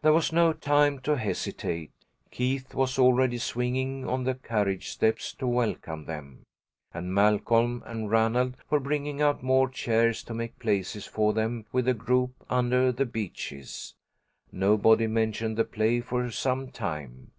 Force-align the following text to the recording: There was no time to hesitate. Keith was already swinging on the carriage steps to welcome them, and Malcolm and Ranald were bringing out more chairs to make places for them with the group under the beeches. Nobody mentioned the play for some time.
There 0.00 0.14
was 0.14 0.32
no 0.32 0.54
time 0.54 1.00
to 1.00 1.18
hesitate. 1.18 1.92
Keith 2.30 2.74
was 2.74 2.98
already 2.98 3.36
swinging 3.36 4.08
on 4.08 4.24
the 4.24 4.34
carriage 4.34 4.88
steps 4.88 5.34
to 5.34 5.46
welcome 5.46 6.06
them, 6.06 6.46
and 6.94 7.12
Malcolm 7.12 7.82
and 7.84 8.10
Ranald 8.10 8.56
were 8.70 8.80
bringing 8.80 9.20
out 9.20 9.42
more 9.42 9.68
chairs 9.68 10.22
to 10.22 10.32
make 10.32 10.58
places 10.58 11.04
for 11.04 11.34
them 11.34 11.66
with 11.72 11.84
the 11.84 11.92
group 11.92 12.36
under 12.48 12.90
the 12.90 13.04
beeches. 13.04 13.92
Nobody 14.50 15.06
mentioned 15.06 15.58
the 15.58 15.64
play 15.66 16.00
for 16.00 16.30
some 16.30 16.70
time. 16.70 17.32